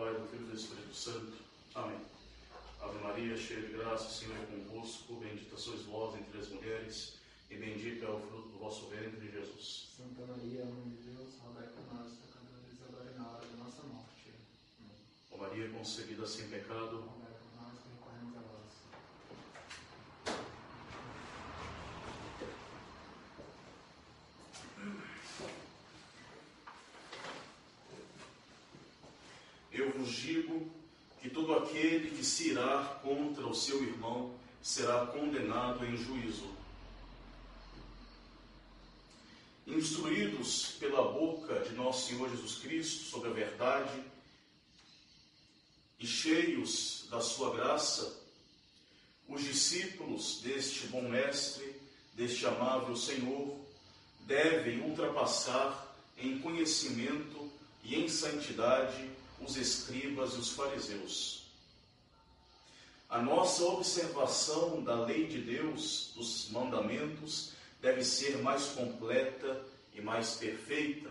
[0.00, 1.36] Pai, do Filho e do Espírito Santo.
[1.74, 2.00] Amém.
[2.80, 5.16] Ave Maria, cheia de graça, o Senhor é convosco.
[5.16, 7.18] Bendita sois vós entre as mulheres,
[7.50, 9.90] e bendito é o fruto do vosso ventre, Jesus.
[9.94, 13.82] Santa Maria, Mãe de Deus, rogai por nós, pecadores, agora e na hora da nossa
[13.82, 14.32] morte.
[14.80, 14.96] Amém.
[15.32, 18.70] Ó Maria concebida sem pecado, Rogai por nós que recorremos a vós.
[29.80, 30.70] eu vos digo
[31.20, 36.48] que todo aquele que se irá contra o seu irmão será condenado em juízo.
[39.66, 44.02] Instruídos pela boca de nosso Senhor Jesus Cristo sobre a verdade
[45.98, 48.18] e cheios da sua graça,
[49.28, 51.78] os discípulos deste bom mestre,
[52.14, 53.54] deste amável Senhor,
[54.20, 57.52] devem ultrapassar em conhecimento
[57.84, 61.39] e em santidade os escribas e os fariseus.
[63.10, 67.50] A nossa observação da lei de Deus, dos mandamentos,
[67.82, 71.10] deve ser mais completa e mais perfeita,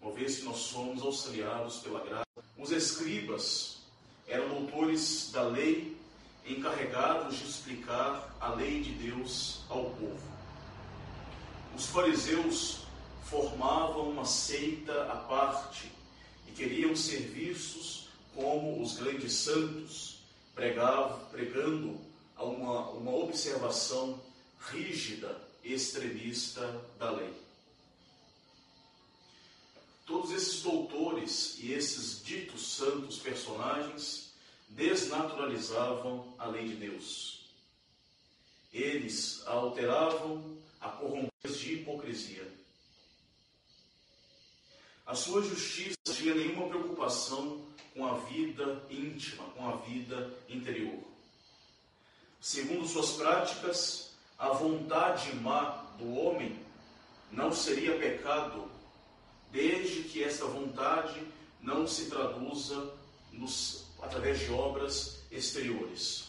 [0.00, 2.26] uma vez que nós somos auxiliados pela graça.
[2.58, 3.76] Os escribas
[4.26, 5.96] eram doutores da lei,
[6.44, 10.18] encarregados de explicar a lei de Deus ao povo.
[11.76, 12.80] Os fariseus
[13.26, 15.92] formavam uma seita à parte
[16.48, 20.19] e queriam ser vistos como os grandes santos,
[20.60, 21.98] pregavam, pregando
[22.36, 24.20] uma, uma observação
[24.68, 26.62] rígida, extremista
[26.98, 27.32] da lei.
[30.04, 34.34] Todos esses doutores e esses ditos santos personagens
[34.68, 37.40] desnaturalizavam a lei de Deus.
[38.70, 42.46] Eles a alteravam a corromper de hipocrisia.
[45.10, 51.02] A sua justiça não tinha nenhuma preocupação com a vida íntima, com a vida interior.
[52.40, 56.56] Segundo suas práticas, a vontade má do homem
[57.32, 58.70] não seria pecado,
[59.50, 61.20] desde que essa vontade
[61.60, 62.94] não se traduza
[63.32, 66.28] nos, através de obras exteriores.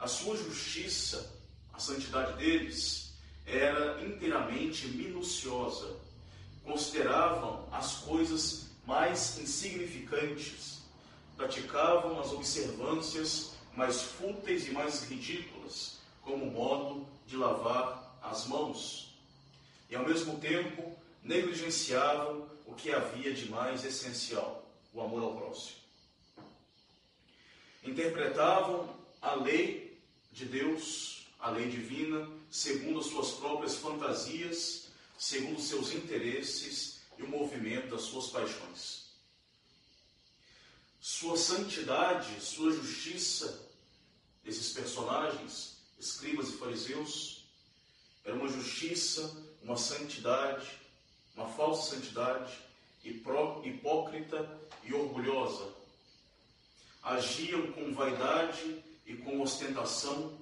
[0.00, 1.32] A sua justiça,
[1.72, 3.14] a santidade deles,
[3.46, 6.04] era inteiramente minuciosa
[6.66, 10.80] consideravam as coisas mais insignificantes,
[11.36, 19.14] praticavam as observâncias mais fúteis e mais ridículas, como modo de lavar as mãos,
[19.88, 25.76] e ao mesmo tempo negligenciavam o que havia de mais essencial, o amor ao próximo.
[27.84, 28.88] Interpretavam
[29.22, 29.96] a lei
[30.32, 34.85] de Deus, a lei divina, segundo as suas próprias fantasias
[35.18, 39.06] segundo seus interesses e o movimento das suas paixões.
[41.00, 43.66] Sua santidade, sua justiça,
[44.44, 47.44] esses personagens, escribas e fariseus,
[48.24, 50.66] era uma justiça, uma santidade,
[51.36, 52.58] uma falsa santidade,
[53.04, 55.72] hipócrita e orgulhosa.
[57.02, 60.36] Agiam com vaidade e com ostentação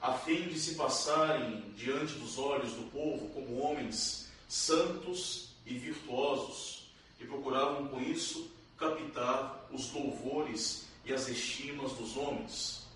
[0.00, 6.84] a fim de se passarem diante dos olhos do povo como homens santos e virtuosos,
[7.20, 12.86] e procuravam com isso captar os louvores e as estimas dos homens,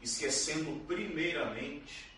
[0.00, 2.10] esquecendo primeiramente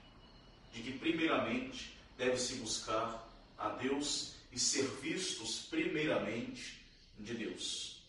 [0.72, 6.81] de que primeiramente deve-se buscar a Deus e ser vistos primeiramente
[7.19, 8.02] de Deus.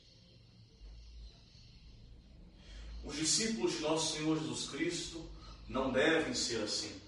[3.03, 5.34] Os discípulos de nosso Senhor Jesus Cristo
[5.67, 6.99] não devem ser assim.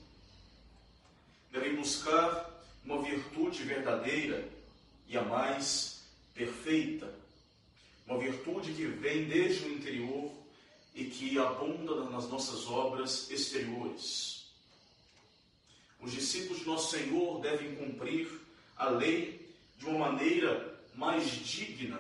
[1.52, 4.48] Devem buscar uma virtude verdadeira
[5.08, 6.02] e a mais
[6.34, 7.14] perfeita.
[8.06, 10.32] Uma virtude que vem desde o interior
[10.96, 14.48] e que abunda nas nossas obras exteriores.
[16.00, 18.30] Os discípulos de Nosso Senhor devem cumprir
[18.76, 22.00] a lei de uma maneira mais digna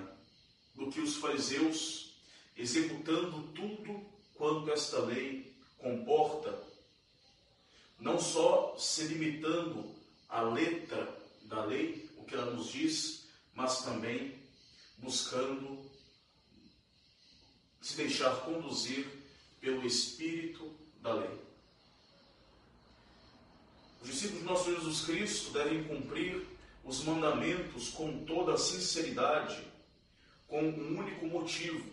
[0.75, 2.13] do que os fariseus,
[2.56, 4.06] executando tudo
[4.36, 5.46] quanto esta lei
[5.77, 6.57] comporta,
[8.00, 9.95] não só se limitando
[10.29, 14.35] à letra da lei, o que ela nos diz, mas também
[14.97, 15.85] buscando
[17.81, 19.07] se deixar conduzir
[19.59, 20.71] pelo Espírito
[21.01, 21.39] da lei.
[24.01, 26.45] Os discípulos de nosso Jesus Cristo devem cumprir
[26.83, 29.62] os mandamentos com toda a sinceridade,
[30.47, 31.85] com um único motivo,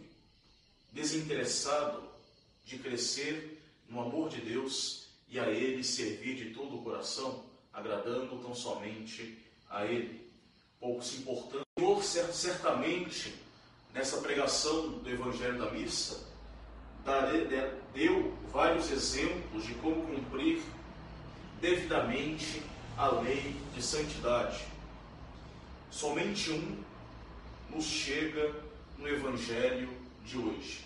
[0.93, 2.09] desinteressado
[2.65, 8.39] de crescer no amor de Deus e a Ele servir de todo o coração, agradando
[8.39, 9.39] tão somente
[9.69, 10.31] a Ele.
[10.81, 13.35] Pouco se importando, o Senhor certamente
[13.93, 16.27] nessa pregação do Evangelho da Missa,
[17.93, 20.63] deu vários exemplos de como cumprir
[21.61, 22.63] devidamente
[22.97, 24.65] a lei de santidade.
[25.91, 26.83] Somente um
[27.71, 28.55] nos chega
[28.99, 29.89] no Evangelho
[30.25, 30.85] de hoje.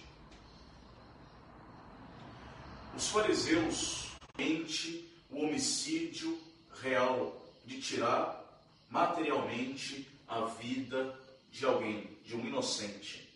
[2.98, 6.36] Os fariseus mente o homicídio
[6.82, 8.44] real de tirar
[8.90, 11.16] materialmente a vida
[11.48, 13.32] de alguém, de um inocente.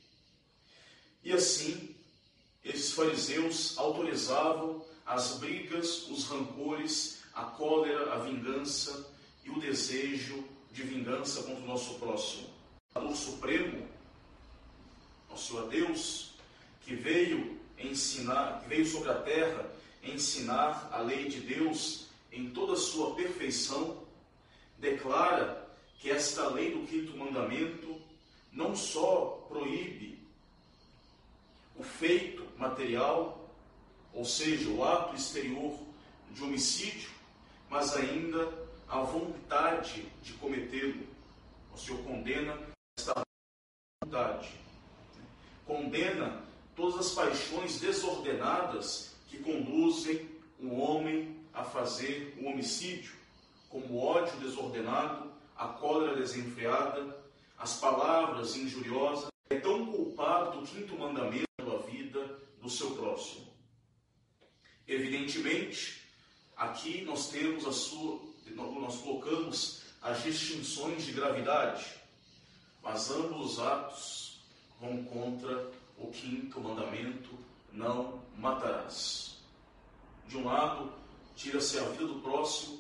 [1.23, 1.95] E assim,
[2.65, 9.15] esses fariseus autorizavam as brigas, os rancores, a cólera, a vingança
[9.45, 12.49] e o desejo de vingança contra o nosso próximo.
[12.97, 13.89] O Supremo,
[15.31, 16.33] nosso Senhor Deus,
[16.81, 19.71] que veio ensinar, que veio sobre a terra
[20.03, 24.03] ensinar a lei de Deus em toda a sua perfeição,
[24.79, 25.69] declara
[25.99, 28.01] que esta lei do quinto mandamento
[28.53, 30.19] não só proíbe
[31.77, 33.49] o feito material,
[34.13, 35.79] ou seja, o ato exterior
[36.31, 37.11] de homicídio,
[37.71, 38.53] mas ainda
[38.89, 41.07] a vontade de cometê-lo.
[41.73, 42.59] O Senhor condena
[42.99, 43.23] esta
[44.05, 44.51] vontade.
[45.67, 46.43] Condena
[46.75, 50.29] todas as paixões desordenadas que conduzem
[50.59, 53.13] o homem a fazer o homicídio,
[53.69, 57.23] como o ódio desordenado, a cólera desenfreada,
[57.59, 59.31] as palavras injuriosas.
[59.51, 63.53] É tão culpado do quinto mandamento da vida do seu próximo.
[64.87, 66.03] Evidentemente,
[66.57, 68.21] aqui nós temos a sua,
[68.51, 71.85] nós colocamos as distinções de gravidade,
[72.83, 74.41] mas ambos os atos
[74.81, 77.31] vão contra o quinto mandamento:
[77.73, 79.37] não matarás.
[80.27, 80.93] De um lado,
[81.37, 82.79] tira-se a vida do próximo,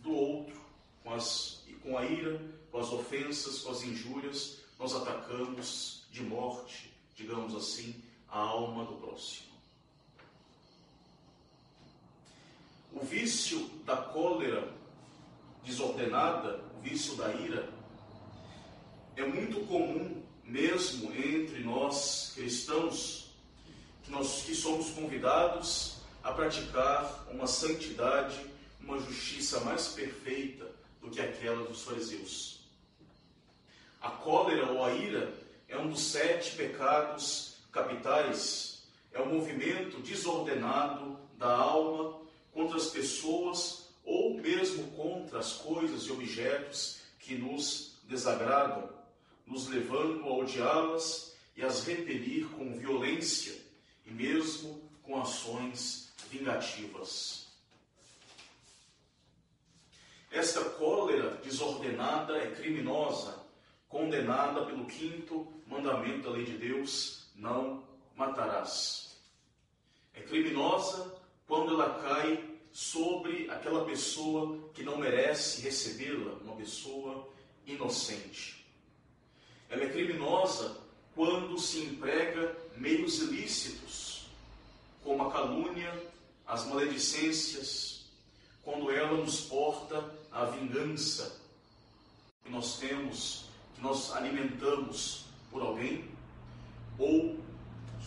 [0.00, 0.60] do outro,
[1.02, 6.92] com, as, com a ira, com as ofensas, com as injúrias, nós atacamos de morte,
[7.14, 9.52] digamos assim, a alma do próximo.
[12.92, 14.72] O vício da cólera
[15.64, 17.72] desordenada, o vício da ira,
[19.16, 23.30] é muito comum mesmo entre nós cristãos,
[24.02, 28.38] que nós que somos convidados a praticar uma santidade,
[28.80, 32.60] uma justiça mais perfeita do que aquela dos fariseus.
[34.00, 35.32] A cólera ou a ira
[35.68, 42.20] é um dos sete pecados capitais, é o um movimento desordenado da alma
[42.52, 48.90] contra as pessoas ou mesmo contra as coisas e objetos que nos desagradam,
[49.46, 53.54] nos levando a odiá-las e as repelir com violência
[54.06, 57.42] e mesmo com ações vingativas.
[60.30, 63.38] Esta cólera desordenada é criminosa,
[63.88, 67.84] condenada pelo quinto mandamento da lei de Deus: não
[68.16, 69.18] matarás.
[70.14, 71.14] É criminosa
[71.46, 77.28] quando ela cai sobre aquela pessoa que não merece recebê-la, uma pessoa
[77.66, 78.61] inocente.
[79.72, 80.76] Ela é criminosa
[81.14, 84.26] quando se emprega meios ilícitos,
[85.02, 85.90] como a calúnia,
[86.46, 88.04] as maledicências,
[88.62, 91.40] quando ela nos porta à vingança
[92.44, 96.04] que nós temos, que nós alimentamos por alguém,
[96.98, 97.40] ou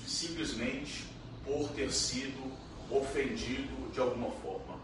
[0.06, 1.06] simplesmente
[1.44, 2.52] por ter sido
[2.92, 4.80] ofendido de alguma forma.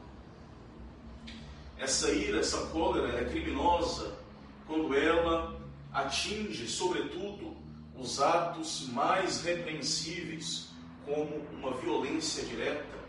[1.77, 4.17] Essa ira, essa cólera é criminosa
[4.65, 5.60] quando ela
[5.93, 7.57] atinge, sobretudo,
[7.95, 10.69] os atos mais repreensíveis,
[11.05, 12.99] como uma violência direta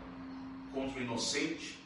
[0.73, 1.79] contra o inocente,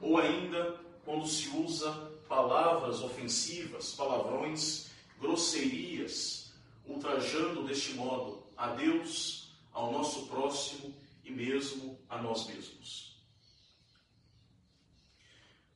[0.00, 1.92] ou ainda quando se usa
[2.28, 6.52] palavras ofensivas, palavrões, grosserias,
[6.86, 10.94] ultrajando deste modo a Deus, ao nosso próximo
[11.24, 13.16] e mesmo a nós mesmos.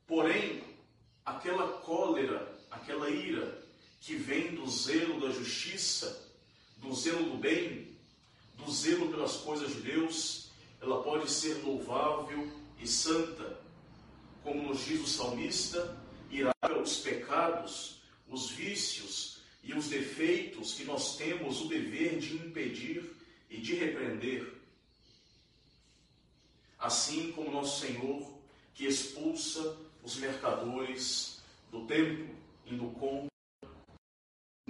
[0.07, 0.63] Porém,
[1.23, 3.60] aquela cólera, aquela ira
[4.01, 6.27] que vem do zelo da justiça,
[6.77, 7.95] do zelo do bem,
[8.57, 10.49] do zelo pelas coisas de Deus,
[10.81, 13.61] ela pode ser louvável e santa,
[14.43, 15.95] como nos diz o salmista,
[16.31, 23.15] irá os pecados, os vícios e os defeitos que nós temos o dever de impedir
[23.51, 24.51] e de repreender.
[26.79, 28.33] Assim como nosso Senhor,
[28.73, 31.39] que expulsa os mercadores
[31.69, 32.27] do templo,
[32.65, 33.30] indo contra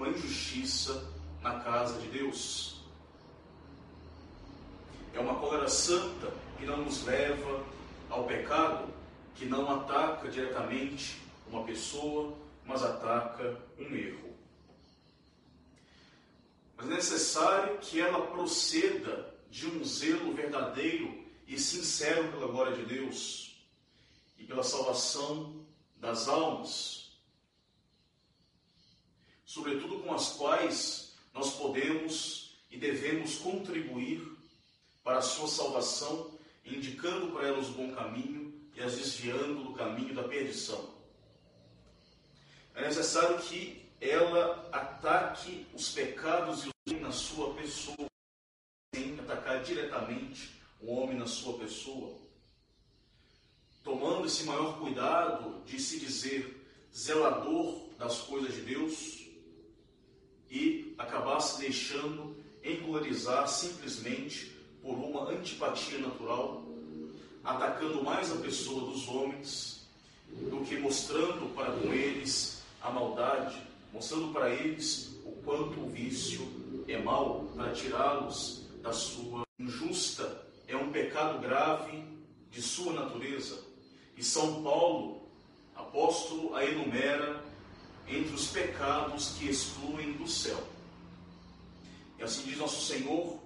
[0.01, 1.07] uma injustiça
[1.43, 2.81] na casa de Deus.
[5.13, 7.63] É uma cólera santa que não nos leva
[8.09, 8.91] ao pecado,
[9.35, 14.35] que não ataca diretamente uma pessoa, mas ataca um erro.
[16.75, 22.85] Mas é necessário que ela proceda de um zelo verdadeiro e sincero pela glória de
[22.85, 23.55] Deus
[24.39, 25.63] e pela salvação
[25.97, 27.00] das almas,
[29.51, 34.25] sobretudo com as quais nós podemos e devemos contribuir
[35.03, 36.31] para a sua salvação,
[36.63, 40.93] indicando para elas o bom caminho e as desviando do caminho da perdição.
[42.73, 48.07] É necessário que ela ataque os pecados e os na sua pessoa,
[48.95, 52.17] sem atacar diretamente o homem na sua pessoa,
[53.83, 56.57] tomando esse maior cuidado de se dizer
[56.95, 59.20] zelador das coisas de Deus
[60.51, 64.51] e acabar se deixando encolarizar simplesmente
[64.83, 66.63] por uma antipatia natural,
[67.43, 69.87] atacando mais a pessoa dos homens
[70.27, 73.61] do que mostrando para com eles a maldade,
[73.93, 76.47] mostrando para eles o quanto o vício
[76.87, 82.03] é mal para tirá-los da sua injusta, é um pecado grave
[82.49, 83.63] de sua natureza.
[84.17, 85.21] E São Paulo,
[85.75, 87.41] apóstolo, a enumera
[88.07, 90.61] entre os pecados que excluem do céu.
[92.19, 93.39] E assim diz nosso Senhor: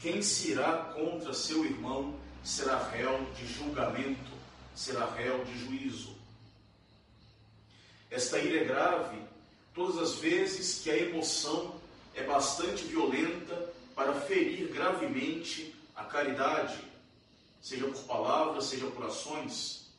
[0.00, 4.32] quem se irá contra seu irmão será réu de julgamento,
[4.74, 6.14] será réu de juízo.
[8.10, 9.18] Esta ira é grave
[9.74, 11.80] todas as vezes que a emoção
[12.14, 16.78] é bastante violenta para ferir gravemente a caridade,
[17.60, 19.90] seja por palavras, seja por ações,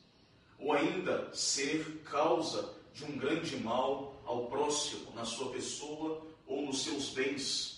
[0.59, 6.84] ou ainda ser causa de um grande mal ao próximo, na sua pessoa ou nos
[6.84, 7.75] seus bens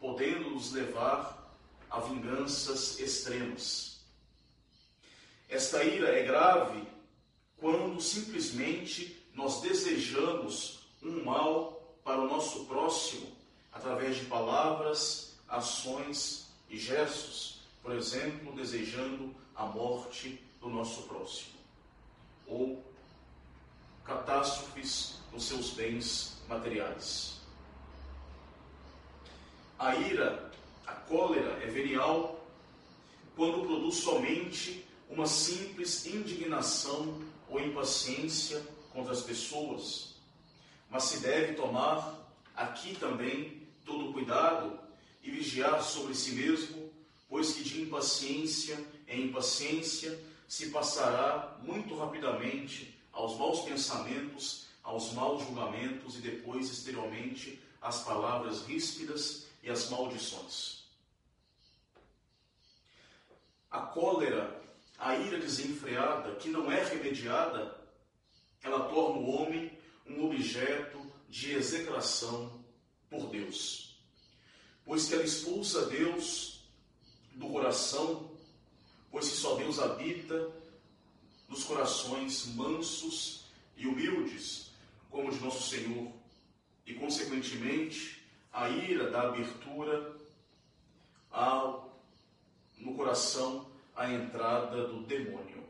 [0.00, 1.54] podendo nos levar
[1.88, 4.00] a vinganças extremas.
[5.48, 6.82] Esta ira é grave
[7.58, 13.28] quando simplesmente nós desejamos um mal para o nosso próximo
[13.72, 21.58] através de palavras, ações e gestos, por exemplo, desejando a morte do nosso próximo,
[22.46, 22.82] ou
[24.04, 27.40] catástrofes nos seus bens materiais.
[29.78, 30.50] A ira,
[30.86, 32.44] a cólera é venial
[33.34, 40.16] quando produz somente uma simples indignação ou impaciência contra as pessoas,
[40.88, 42.18] mas se deve tomar
[42.54, 44.78] aqui também todo cuidado
[45.22, 46.90] e vigiar sobre si mesmo,
[47.28, 48.78] pois que de impaciência
[49.08, 57.62] em impaciência se passará muito rapidamente aos maus pensamentos, aos maus julgamentos e depois, exteriormente,
[57.80, 60.84] às palavras ríspidas e as maldições.
[63.70, 64.60] A cólera,
[64.98, 67.80] a ira desenfreada, que não é remediada,
[68.62, 72.62] ela torna o homem um objeto de execração
[73.08, 73.96] por Deus.
[74.84, 76.64] Pois que ela expulsa Deus
[77.32, 78.30] do coração,
[79.10, 80.61] pois que só Deus habita
[81.52, 83.44] nos corações mansos
[83.76, 84.70] e humildes,
[85.10, 86.10] como de nosso Senhor,
[86.86, 90.16] e consequentemente a ira da abertura
[91.30, 91.94] ao,
[92.78, 95.62] no coração a entrada do demônio.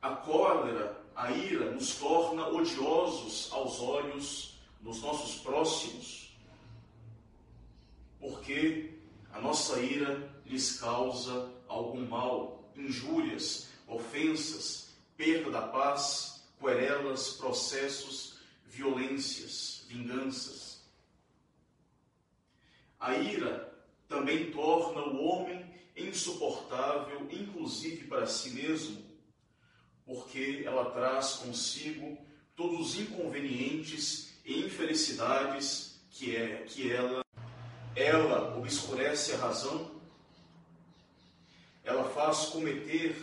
[0.00, 6.32] A cólera, a ira, nos torna odiosos aos olhos dos nossos próximos,
[8.20, 8.94] porque
[9.32, 19.84] a nossa ira lhes causa algum mal, injúrias, ofensas, perda da paz, querelas, processos, violências
[19.88, 20.80] vinganças.
[22.98, 23.72] A ira
[24.08, 25.64] também torna o homem
[25.96, 29.02] insuportável, inclusive para si mesmo,
[30.04, 32.18] porque ela traz consigo
[32.54, 37.22] todos os inconvenientes e infelicidades que é que ela
[37.94, 39.99] ela obscurece a razão,
[41.84, 43.16] ela faz cometer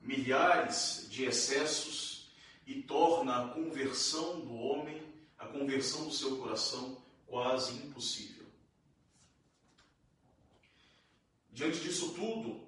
[0.00, 2.30] milhares de excessos
[2.66, 8.44] e torna a conversão do homem a conversão do seu coração quase impossível.
[11.50, 12.60] Diante disso tudo,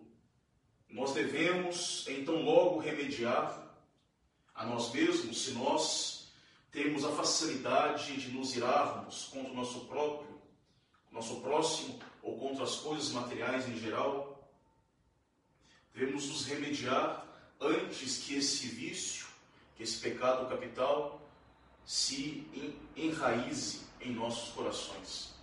[0.89, 3.63] nós devemos então logo remediar
[4.55, 6.33] a nós mesmos se nós
[6.71, 10.41] temos a facilidade de nos irarmos contra o nosso próprio,
[11.11, 14.42] nosso próximo ou contra as coisas materiais em geral.
[15.95, 17.27] Devemos nos remediar
[17.61, 19.27] antes que esse vício,
[19.77, 21.21] que esse pecado capital
[21.85, 22.47] se
[22.97, 25.35] enraize em nossos corações.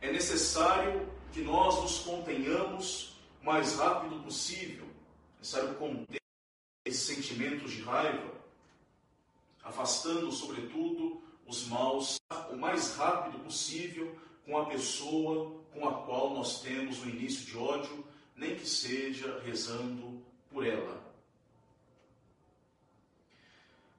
[0.00, 6.20] É necessário que nós nos contenhamos o mais rápido possível, é necessário conter
[6.84, 8.32] esses sentimentos de raiva,
[9.62, 12.18] afastando, sobretudo, os maus
[12.50, 17.56] o mais rápido possível com a pessoa com a qual nós temos o início de
[17.56, 18.04] ódio,
[18.38, 21.06] nem que seja rezando por ela.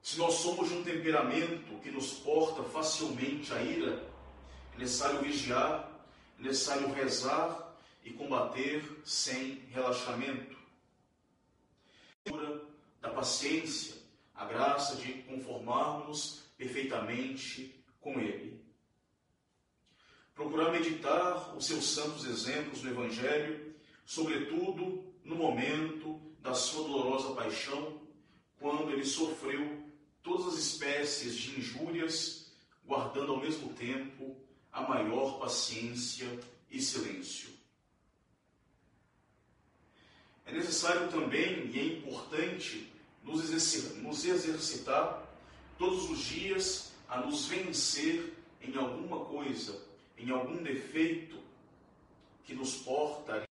[0.02, 4.02] Se nós somos de um temperamento que nos porta facilmente à ira,
[4.74, 5.88] é necessário vigiar,
[6.38, 10.58] é necessário rezar e combater sem relaxamento.
[13.00, 13.94] Da paciência,
[14.34, 18.60] a graça de conformarmos perfeitamente com Ele.
[20.34, 23.69] Procurar meditar os seus santos exemplos no Evangelho,
[24.10, 28.00] sobretudo no momento da sua dolorosa paixão,
[28.58, 29.84] quando ele sofreu
[30.20, 32.52] todas as espécies de injúrias,
[32.84, 34.36] guardando ao mesmo tempo
[34.72, 36.26] a maior paciência
[36.68, 37.50] e silêncio.
[40.44, 43.44] É necessário também e é importante nos
[44.24, 45.22] exercitar
[45.78, 49.80] todos os dias a nos vencer em alguma coisa,
[50.18, 51.38] em algum defeito
[52.42, 53.48] que nos porta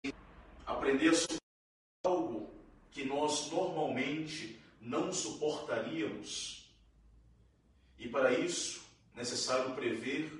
[0.68, 1.38] aprender a suportar
[2.04, 2.54] algo
[2.90, 6.70] que nós normalmente não suportaríamos.
[7.98, 8.82] E para isso,
[9.14, 10.30] necessário prever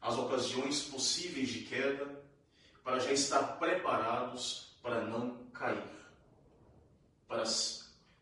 [0.00, 2.22] as ocasiões possíveis de queda,
[2.84, 5.82] para já estar preparados para não cair,
[7.28, 7.44] para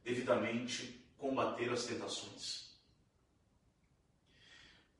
[0.04, 2.70] devidamente combater as tentações.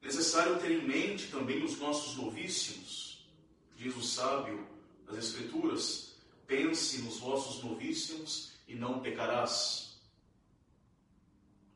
[0.01, 3.29] Necessário ter em mente também os nossos novíssimos,
[3.77, 4.67] diz o sábio
[5.07, 6.10] das Escrituras:
[6.51, 9.97] pense nos vossos novíssimos e não pecarás.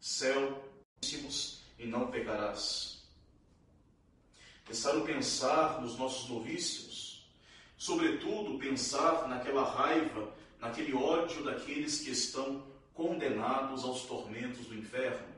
[0.00, 0.64] Céu,
[1.78, 3.06] e não pecarás.
[4.66, 7.24] Necessário pensar nos nossos novíssimos,
[7.76, 15.34] sobretudo pensar naquela raiva, naquele ódio daqueles que estão condenados aos tormentos do inferno,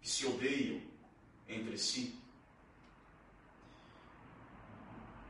[0.00, 0.80] que se odeiam
[1.48, 2.14] entre si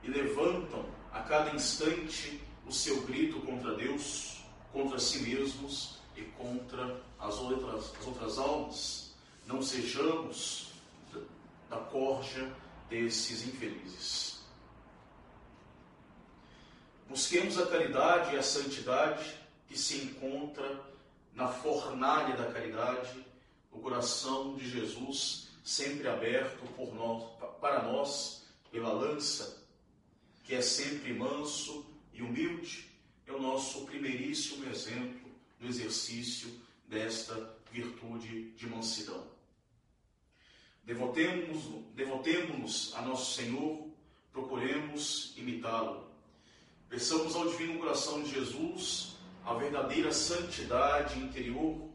[0.02, 7.01] e levantam a cada instante o seu grito contra Deus, contra si mesmos e contra
[7.18, 9.14] as outras, as outras almas.
[9.46, 10.72] Não sejamos
[11.68, 12.53] da corja
[12.88, 14.42] desses infelizes.
[17.09, 19.35] Busquemos a caridade e a santidade
[19.66, 20.81] que se encontra
[21.35, 23.25] na fornalha da caridade,
[23.70, 27.25] o coração de Jesus sempre aberto por nós,
[27.61, 29.62] para nós pela lança,
[30.44, 31.87] que é sempre manso
[32.22, 32.88] humilde,
[33.26, 35.30] é o nosso primeiríssimo exemplo
[35.61, 39.26] no exercício desta virtude de mansidão.
[40.85, 43.88] Devotemos-nos devotemos a nosso Senhor,
[44.32, 46.11] procuremos imitá-lo.
[46.88, 51.88] Peçamos ao Divino Coração de Jesus a verdadeira santidade interior,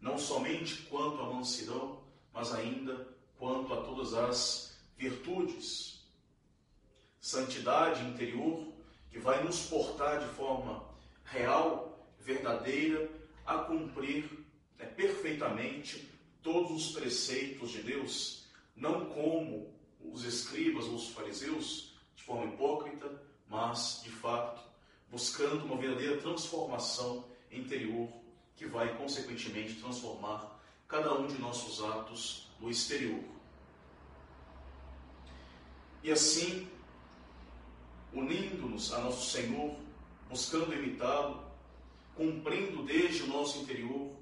[0.00, 6.06] não somente quanto à mansidão, mas ainda quanto a todas as virtudes.
[7.20, 8.71] Santidade interior
[9.12, 10.82] que vai nos portar de forma
[11.24, 13.10] real, verdadeira,
[13.44, 14.24] a cumprir
[14.78, 16.08] né, perfeitamente
[16.42, 23.22] todos os preceitos de Deus, não como os escribas ou os fariseus, de forma hipócrita,
[23.48, 24.60] mas de fato
[25.10, 28.08] buscando uma verdadeira transformação interior
[28.56, 33.22] que vai, consequentemente, transformar cada um de nossos atos no exterior.
[36.02, 36.68] E assim,
[38.12, 39.76] unindo-nos a nosso Senhor,
[40.28, 41.42] buscando imitá-lo,
[42.14, 44.16] cumprindo desde o nosso interior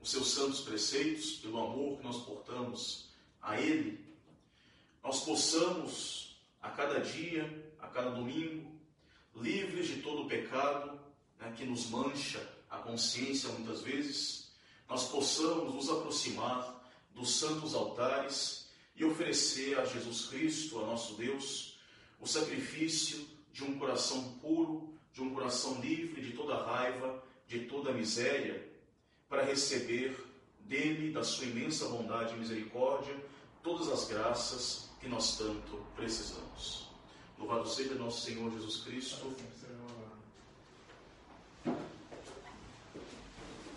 [0.00, 3.08] os seus santos preceitos, pelo amor que nós portamos
[3.40, 4.04] a Ele,
[5.02, 8.70] nós possamos, a cada dia, a cada domingo,
[9.36, 10.98] livres de todo o pecado
[11.38, 14.52] né, que nos mancha a consciência muitas vezes,
[14.88, 16.82] nós possamos nos aproximar
[17.14, 21.73] dos santos altares e oferecer a Jesus Cristo, a nosso Deus,
[22.24, 27.92] o sacrifício de um coração puro, de um coração livre de toda raiva, de toda
[27.92, 28.66] miséria,
[29.28, 30.16] para receber
[30.60, 33.14] dele, da sua imensa bondade e misericórdia,
[33.62, 36.88] todas as graças que nós tanto precisamos.
[37.38, 39.36] Louvado seja nosso Senhor Jesus Cristo.